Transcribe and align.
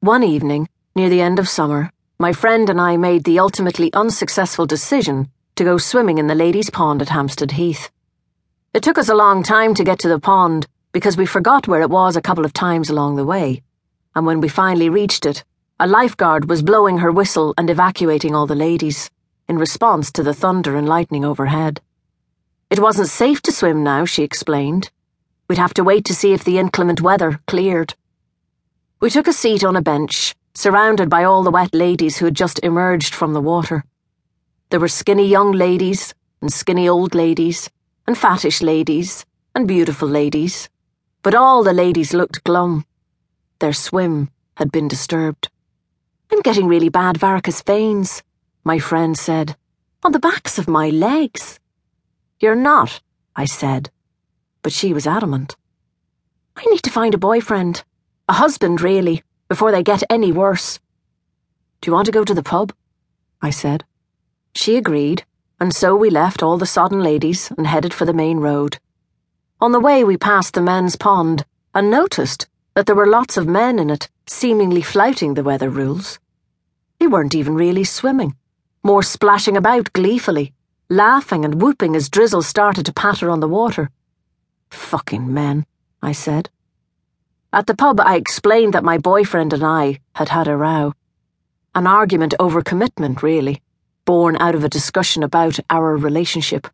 One 0.00 0.22
evening, 0.22 0.68
near 0.94 1.08
the 1.08 1.20
end 1.20 1.40
of 1.40 1.48
summer, 1.48 1.90
my 2.20 2.32
friend 2.32 2.70
and 2.70 2.80
I 2.80 2.96
made 2.96 3.24
the 3.24 3.40
ultimately 3.40 3.92
unsuccessful 3.92 4.64
decision 4.64 5.28
to 5.56 5.64
go 5.64 5.76
swimming 5.76 6.18
in 6.18 6.28
the 6.28 6.36
ladies' 6.36 6.70
pond 6.70 7.02
at 7.02 7.08
Hampstead 7.08 7.50
Heath. 7.50 7.90
It 8.72 8.84
took 8.84 8.96
us 8.96 9.08
a 9.08 9.16
long 9.16 9.42
time 9.42 9.74
to 9.74 9.82
get 9.82 9.98
to 9.98 10.08
the 10.08 10.20
pond 10.20 10.68
because 10.92 11.16
we 11.16 11.26
forgot 11.26 11.66
where 11.66 11.82
it 11.82 11.90
was 11.90 12.14
a 12.14 12.22
couple 12.22 12.44
of 12.44 12.52
times 12.52 12.88
along 12.88 13.16
the 13.16 13.24
way, 13.24 13.64
and 14.14 14.24
when 14.24 14.40
we 14.40 14.48
finally 14.48 14.88
reached 14.88 15.26
it, 15.26 15.42
a 15.80 15.88
lifeguard 15.88 16.48
was 16.48 16.62
blowing 16.62 16.98
her 16.98 17.10
whistle 17.10 17.52
and 17.58 17.68
evacuating 17.68 18.36
all 18.36 18.46
the 18.46 18.54
ladies 18.54 19.10
in 19.48 19.58
response 19.58 20.12
to 20.12 20.22
the 20.22 20.32
thunder 20.32 20.76
and 20.76 20.88
lightning 20.88 21.24
overhead. 21.24 21.80
It 22.70 22.78
wasn't 22.78 23.08
safe 23.08 23.42
to 23.42 23.50
swim 23.50 23.82
now, 23.82 24.04
she 24.04 24.22
explained. 24.22 24.92
We'd 25.48 25.58
have 25.58 25.74
to 25.74 25.82
wait 25.82 26.04
to 26.04 26.14
see 26.14 26.32
if 26.32 26.44
the 26.44 26.58
inclement 26.60 27.00
weather 27.00 27.40
cleared. 27.48 27.96
We 29.00 29.10
took 29.10 29.28
a 29.28 29.32
seat 29.32 29.62
on 29.62 29.76
a 29.76 29.82
bench, 29.82 30.34
surrounded 30.54 31.08
by 31.08 31.22
all 31.22 31.44
the 31.44 31.52
wet 31.52 31.72
ladies 31.72 32.16
who 32.16 32.24
had 32.24 32.34
just 32.34 32.58
emerged 32.64 33.14
from 33.14 33.32
the 33.32 33.40
water. 33.40 33.84
There 34.70 34.80
were 34.80 34.88
skinny 34.88 35.28
young 35.28 35.52
ladies, 35.52 36.14
and 36.40 36.52
skinny 36.52 36.88
old 36.88 37.14
ladies, 37.14 37.70
and 38.08 38.16
fattish 38.16 38.60
ladies, 38.60 39.24
and 39.54 39.68
beautiful 39.68 40.08
ladies, 40.08 40.68
but 41.22 41.32
all 41.32 41.62
the 41.62 41.72
ladies 41.72 42.12
looked 42.12 42.42
glum. 42.42 42.84
Their 43.60 43.72
swim 43.72 44.30
had 44.56 44.72
been 44.72 44.88
disturbed. 44.88 45.48
I'm 46.32 46.40
getting 46.40 46.66
really 46.66 46.88
bad 46.88 47.18
varicose 47.18 47.62
veins, 47.62 48.24
my 48.64 48.80
friend 48.80 49.16
said, 49.16 49.56
on 50.02 50.10
the 50.10 50.18
backs 50.18 50.58
of 50.58 50.66
my 50.66 50.90
legs. 50.90 51.60
You're 52.40 52.56
not, 52.56 53.00
I 53.36 53.44
said, 53.44 53.90
but 54.62 54.72
she 54.72 54.92
was 54.92 55.06
adamant. 55.06 55.54
I 56.56 56.64
need 56.64 56.82
to 56.82 56.90
find 56.90 57.14
a 57.14 57.18
boyfriend, 57.18 57.84
a 58.28 58.34
husband, 58.34 58.82
really, 58.82 59.22
before 59.48 59.72
they 59.72 59.82
get 59.82 60.02
any 60.10 60.30
worse. 60.32 60.78
Do 61.80 61.88
you 61.88 61.94
want 61.94 62.06
to 62.06 62.12
go 62.12 62.24
to 62.24 62.34
the 62.34 62.42
pub? 62.42 62.72
I 63.40 63.50
said. 63.50 63.84
She 64.54 64.76
agreed, 64.76 65.24
and 65.58 65.74
so 65.74 65.96
we 65.96 66.10
left 66.10 66.42
all 66.42 66.58
the 66.58 66.66
sodden 66.66 67.00
ladies 67.00 67.50
and 67.56 67.66
headed 67.66 67.94
for 67.94 68.04
the 68.04 68.12
main 68.12 68.38
road. 68.38 68.78
On 69.60 69.72
the 69.72 69.80
way, 69.80 70.04
we 70.04 70.16
passed 70.16 70.54
the 70.54 70.60
men's 70.60 70.96
pond 70.96 71.46
and 71.74 71.90
noticed 71.90 72.46
that 72.74 72.86
there 72.86 72.94
were 72.94 73.06
lots 73.06 73.36
of 73.36 73.46
men 73.46 73.78
in 73.78 73.90
it, 73.90 74.08
seemingly 74.26 74.82
flouting 74.82 75.34
the 75.34 75.42
weather 75.42 75.70
rules. 75.70 76.18
They 77.00 77.06
weren't 77.06 77.34
even 77.34 77.54
really 77.54 77.84
swimming, 77.84 78.36
more 78.82 79.02
splashing 79.02 79.56
about 79.56 79.92
gleefully, 79.92 80.52
laughing 80.90 81.44
and 81.44 81.62
whooping 81.62 81.96
as 81.96 82.08
drizzle 82.08 82.42
started 82.42 82.84
to 82.86 82.92
patter 82.92 83.30
on 83.30 83.40
the 83.40 83.48
water. 83.48 83.90
Fucking 84.70 85.32
men, 85.32 85.64
I 86.02 86.12
said. 86.12 86.50
At 87.50 87.66
the 87.66 87.74
pub, 87.74 87.98
I 87.98 88.16
explained 88.16 88.74
that 88.74 88.84
my 88.84 88.98
boyfriend 88.98 89.54
and 89.54 89.64
I 89.64 90.00
had 90.14 90.28
had 90.28 90.48
a 90.48 90.56
row. 90.56 90.92
An 91.74 91.86
argument 91.86 92.34
over 92.38 92.60
commitment, 92.60 93.22
really, 93.22 93.62
born 94.04 94.36
out 94.36 94.54
of 94.54 94.64
a 94.64 94.68
discussion 94.68 95.22
about 95.22 95.58
our 95.70 95.96
relationship, 95.96 96.66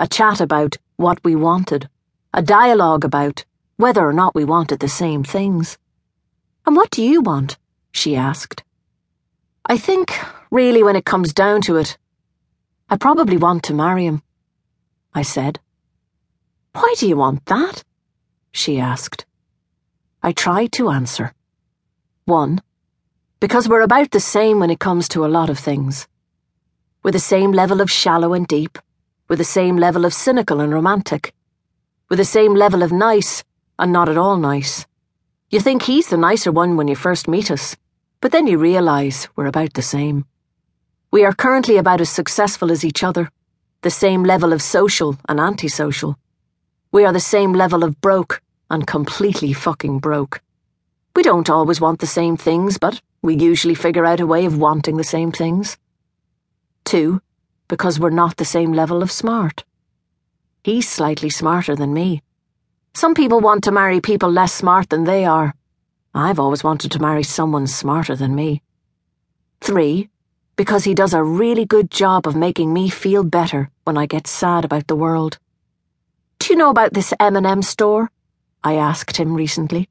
a 0.00 0.08
chat 0.08 0.40
about 0.40 0.76
what 0.96 1.22
we 1.22 1.36
wanted, 1.36 1.88
a 2.34 2.42
dialogue 2.42 3.04
about 3.04 3.44
whether 3.76 4.04
or 4.04 4.12
not 4.12 4.34
we 4.34 4.44
wanted 4.44 4.80
the 4.80 4.88
same 4.88 5.22
things. 5.22 5.78
And 6.66 6.74
what 6.74 6.90
do 6.90 7.04
you 7.04 7.20
want? 7.20 7.56
she 7.92 8.16
asked. 8.16 8.64
I 9.64 9.78
think, 9.78 10.18
really, 10.50 10.82
when 10.82 10.96
it 10.96 11.04
comes 11.04 11.32
down 11.32 11.60
to 11.62 11.76
it, 11.76 11.98
I 12.88 12.96
probably 12.96 13.36
want 13.36 13.62
to 13.64 13.74
marry 13.74 14.06
him, 14.06 14.22
I 15.14 15.22
said. 15.22 15.60
Why 16.72 16.94
do 16.98 17.06
you 17.06 17.16
want 17.16 17.46
that? 17.46 17.84
she 18.50 18.80
asked. 18.80 19.25
I 20.22 20.32
tried 20.32 20.72
to 20.72 20.90
answer. 20.90 21.34
One, 22.24 22.60
because 23.38 23.68
we're 23.68 23.82
about 23.82 24.10
the 24.10 24.20
same 24.20 24.60
when 24.60 24.70
it 24.70 24.80
comes 24.80 25.08
to 25.08 25.24
a 25.24 25.28
lot 25.28 25.50
of 25.50 25.58
things. 25.58 26.08
We're 27.02 27.12
the 27.12 27.18
same 27.18 27.52
level 27.52 27.80
of 27.80 27.90
shallow 27.90 28.32
and 28.32 28.46
deep, 28.48 28.78
we're 29.28 29.36
the 29.36 29.44
same 29.44 29.76
level 29.76 30.04
of 30.04 30.14
cynical 30.14 30.60
and 30.60 30.72
romantic, 30.72 31.34
we're 32.08 32.16
the 32.16 32.24
same 32.24 32.54
level 32.54 32.82
of 32.82 32.92
nice 32.92 33.44
and 33.78 33.92
not 33.92 34.08
at 34.08 34.16
all 34.16 34.36
nice. 34.36 34.86
You 35.50 35.60
think 35.60 35.82
he's 35.82 36.08
the 36.08 36.16
nicer 36.16 36.50
one 36.50 36.76
when 36.76 36.88
you 36.88 36.96
first 36.96 37.28
meet 37.28 37.50
us, 37.50 37.76
but 38.20 38.32
then 38.32 38.46
you 38.46 38.58
realise 38.58 39.28
we're 39.36 39.46
about 39.46 39.74
the 39.74 39.82
same. 39.82 40.24
We 41.10 41.24
are 41.24 41.32
currently 41.34 41.76
about 41.76 42.00
as 42.00 42.10
successful 42.10 42.72
as 42.72 42.84
each 42.84 43.04
other, 43.04 43.30
the 43.82 43.90
same 43.90 44.24
level 44.24 44.52
of 44.52 44.62
social 44.62 45.16
and 45.28 45.38
antisocial. 45.38 46.18
We 46.90 47.04
are 47.04 47.12
the 47.12 47.20
same 47.20 47.52
level 47.52 47.84
of 47.84 48.00
broke 48.00 48.42
and 48.70 48.86
completely 48.86 49.52
fucking 49.52 49.98
broke. 49.98 50.40
We 51.14 51.22
don't 51.22 51.50
always 51.50 51.80
want 51.80 52.00
the 52.00 52.06
same 52.06 52.36
things, 52.36 52.78
but 52.78 53.00
we 53.22 53.36
usually 53.36 53.74
figure 53.74 54.04
out 54.04 54.20
a 54.20 54.26
way 54.26 54.44
of 54.44 54.58
wanting 54.58 54.96
the 54.96 55.04
same 55.04 55.32
things. 55.32 55.76
Two, 56.84 57.20
because 57.68 57.98
we're 57.98 58.10
not 58.10 58.36
the 58.36 58.44
same 58.44 58.72
level 58.72 59.02
of 59.02 59.10
smart. 59.10 59.64
He's 60.62 60.88
slightly 60.88 61.30
smarter 61.30 61.74
than 61.74 61.94
me 61.94 62.22
some 62.96 63.12
people 63.12 63.40
want 63.40 63.62
to 63.64 63.70
marry 63.70 64.00
people 64.00 64.30
less 64.30 64.54
smart 64.54 64.88
than 64.88 65.04
they 65.04 65.26
are. 65.26 65.54
I've 66.14 66.38
always 66.38 66.64
wanted 66.64 66.90
to 66.92 66.98
marry 66.98 67.22
someone 67.22 67.66
smarter 67.66 68.16
than 68.16 68.34
me. 68.34 68.62
Three, 69.60 70.08
because 70.56 70.84
he 70.84 70.94
does 70.94 71.12
a 71.12 71.22
really 71.22 71.66
good 71.66 71.90
job 71.90 72.26
of 72.26 72.34
making 72.34 72.72
me 72.72 72.88
feel 72.88 73.22
better 73.22 73.68
when 73.84 73.98
I 73.98 74.06
get 74.06 74.26
sad 74.26 74.64
about 74.64 74.86
the 74.86 74.96
world. 74.96 75.38
Do 76.38 76.54
you 76.54 76.56
know 76.56 76.70
about 76.70 76.94
this 76.94 77.12
M&M 77.20 77.60
store? 77.60 78.10
I 78.62 78.74
asked 78.74 79.16
him 79.16 79.34
recently. 79.34 79.88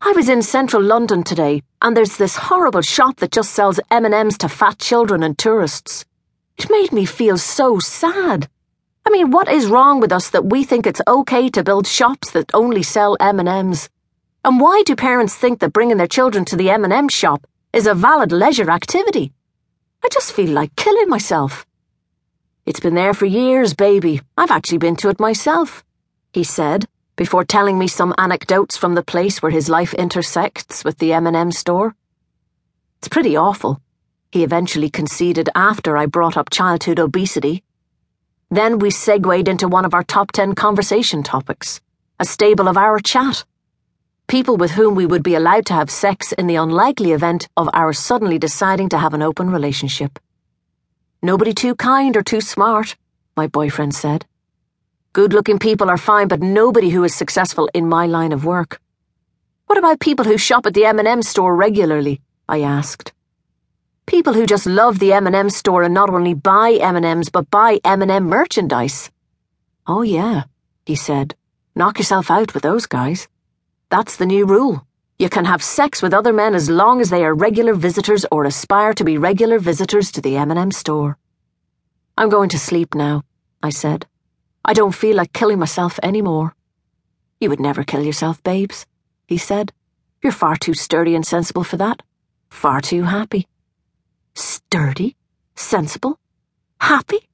I 0.00 0.12
was 0.12 0.28
in 0.28 0.42
central 0.42 0.82
London 0.82 1.22
today, 1.22 1.62
and 1.80 1.96
there's 1.96 2.18
this 2.18 2.36
horrible 2.36 2.82
shop 2.82 3.16
that 3.16 3.32
just 3.32 3.52
sells 3.52 3.80
M&Ms 3.90 4.38
to 4.38 4.48
fat 4.48 4.78
children 4.78 5.22
and 5.22 5.38
tourists. 5.38 6.04
It 6.58 6.70
made 6.70 6.92
me 6.92 7.06
feel 7.06 7.38
so 7.38 7.78
sad. 7.78 8.48
I 9.06 9.10
mean, 9.10 9.30
what 9.30 9.48
is 9.48 9.66
wrong 9.66 10.00
with 10.00 10.12
us 10.12 10.30
that 10.30 10.44
we 10.46 10.64
think 10.64 10.86
it's 10.86 11.00
okay 11.06 11.48
to 11.48 11.64
build 11.64 11.86
shops 11.86 12.30
that 12.32 12.50
only 12.54 12.82
sell 12.82 13.16
M&Ms? 13.18 13.88
And 14.44 14.60
why 14.60 14.82
do 14.84 14.94
parents 14.94 15.34
think 15.34 15.60
that 15.60 15.72
bringing 15.72 15.96
their 15.96 16.06
children 16.06 16.44
to 16.46 16.56
the 16.56 16.70
M&M 16.70 17.08
shop 17.08 17.46
is 17.72 17.86
a 17.86 17.94
valid 17.94 18.30
leisure 18.30 18.70
activity? 18.70 19.32
I 20.04 20.08
just 20.12 20.32
feel 20.32 20.50
like 20.50 20.76
killing 20.76 21.08
myself. 21.08 21.64
It's 22.66 22.80
been 22.80 22.94
there 22.94 23.14
for 23.14 23.24
years, 23.24 23.72
baby. 23.72 24.20
I've 24.36 24.50
actually 24.50 24.78
been 24.78 24.96
to 24.96 25.08
it 25.08 25.18
myself, 25.18 25.82
he 26.32 26.44
said, 26.44 26.86
before 27.16 27.44
telling 27.44 27.78
me 27.78 27.88
some 27.88 28.14
anecdotes 28.18 28.76
from 28.76 28.94
the 28.94 29.02
place 29.02 29.40
where 29.40 29.52
his 29.52 29.68
life 29.68 29.94
intersects 29.94 30.84
with 30.84 30.98
the 30.98 31.12
M&M 31.12 31.52
store. 31.52 31.94
It's 32.98 33.08
pretty 33.08 33.36
awful, 33.36 33.80
he 34.32 34.44
eventually 34.44 34.90
conceded 34.90 35.48
after 35.54 35.96
I 35.96 36.06
brought 36.06 36.36
up 36.36 36.50
childhood 36.50 36.98
obesity 36.98 37.62
then 38.54 38.78
we 38.78 38.90
segued 38.90 39.48
into 39.48 39.66
one 39.66 39.84
of 39.84 39.94
our 39.94 40.04
top 40.04 40.30
10 40.30 40.54
conversation 40.54 41.22
topics 41.22 41.80
a 42.20 42.24
stable 42.24 42.68
of 42.68 42.76
our 42.76 43.00
chat. 43.00 43.44
People 44.28 44.56
with 44.56 44.70
whom 44.70 44.94
we 44.94 45.04
would 45.04 45.24
be 45.24 45.34
allowed 45.34 45.66
to 45.66 45.74
have 45.74 45.90
sex 45.90 46.30
in 46.30 46.46
the 46.46 46.54
unlikely 46.54 47.10
event 47.10 47.48
of 47.56 47.68
our 47.72 47.92
suddenly 47.92 48.38
deciding 48.38 48.88
to 48.90 48.98
have 48.98 49.12
an 49.12 49.22
open 49.22 49.50
relationship. 49.50 50.20
Nobody 51.20 51.52
too 51.52 51.74
kind 51.74 52.16
or 52.16 52.22
too 52.22 52.40
smart, 52.40 52.94
my 53.36 53.48
boyfriend 53.48 53.96
said. 53.96 54.24
Good 55.14 55.32
looking 55.32 55.60
people 55.60 55.90
are 55.90 55.96
fine, 55.96 56.26
but 56.26 56.42
nobody 56.42 56.90
who 56.90 57.04
is 57.04 57.14
successful 57.14 57.70
in 57.72 57.88
my 57.88 58.04
line 58.04 58.32
of 58.32 58.44
work. 58.44 58.80
What 59.66 59.78
about 59.78 60.00
people 60.00 60.24
who 60.24 60.36
shop 60.36 60.66
at 60.66 60.74
the 60.74 60.86
M&M 60.86 61.22
store 61.22 61.54
regularly? 61.54 62.20
I 62.48 62.62
asked. 62.62 63.12
People 64.06 64.32
who 64.32 64.44
just 64.44 64.66
love 64.66 64.98
the 64.98 65.12
M&M 65.12 65.50
store 65.50 65.84
and 65.84 65.94
not 65.94 66.10
only 66.10 66.34
buy 66.34 66.72
M&Ms 66.72 67.28
but 67.28 67.48
buy 67.48 67.78
M&M 67.84 68.24
merchandise. 68.24 69.12
Oh 69.86 70.02
yeah, 70.02 70.46
he 70.84 70.96
said. 70.96 71.36
Knock 71.76 71.98
yourself 71.98 72.28
out 72.28 72.52
with 72.52 72.64
those 72.64 72.86
guys. 72.86 73.28
That's 73.90 74.16
the 74.16 74.26
new 74.26 74.44
rule. 74.44 74.84
You 75.20 75.28
can 75.28 75.44
have 75.44 75.62
sex 75.62 76.02
with 76.02 76.12
other 76.12 76.32
men 76.32 76.56
as 76.56 76.68
long 76.68 77.00
as 77.00 77.10
they 77.10 77.24
are 77.24 77.36
regular 77.36 77.74
visitors 77.74 78.26
or 78.32 78.46
aspire 78.46 78.92
to 78.94 79.04
be 79.04 79.16
regular 79.16 79.60
visitors 79.60 80.10
to 80.10 80.20
the 80.20 80.36
M&M 80.38 80.72
store. 80.72 81.18
I'm 82.18 82.30
going 82.30 82.48
to 82.48 82.58
sleep 82.58 82.96
now, 82.96 83.22
I 83.62 83.70
said. 83.70 84.06
I 84.66 84.72
don't 84.72 84.94
feel 84.94 85.14
like 85.16 85.34
killing 85.34 85.58
myself 85.58 86.00
anymore. 86.02 86.54
You 87.38 87.50
would 87.50 87.60
never 87.60 87.84
kill 87.84 88.02
yourself, 88.02 88.42
babes, 88.42 88.86
he 89.26 89.36
said. 89.36 89.72
You're 90.22 90.32
far 90.32 90.56
too 90.56 90.72
sturdy 90.72 91.14
and 91.14 91.26
sensible 91.26 91.64
for 91.64 91.76
that. 91.76 92.02
Far 92.48 92.80
too 92.80 93.02
happy. 93.02 93.46
Sturdy? 94.34 95.16
Sensible? 95.54 96.18
Happy? 96.80 97.28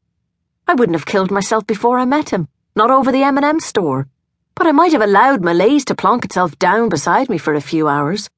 I 0.67 0.75
wouldn't 0.75 0.97
have 0.97 1.07
killed 1.07 1.31
myself 1.31 1.67
before 1.67 2.01
I 2.01 2.05
met 2.05 2.31
him, 2.31 2.49
not 2.75 2.91
over 2.91 3.13
the 3.13 3.23
M&M 3.23 3.61
store. 3.61 4.09
But 4.57 4.67
I 4.67 4.73
might 4.73 4.93
have 4.93 5.03
allowed 5.03 5.45
malaise 5.45 5.85
to 5.87 5.95
plonk 5.95 6.25
itself 6.25 6.59
down 6.59 6.89
beside 6.89 7.29
me 7.29 7.39
for 7.39 7.55
a 7.55 7.61
few 7.61 7.87
hours. 7.87 8.29